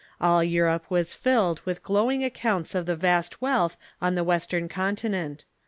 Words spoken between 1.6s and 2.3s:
gloAving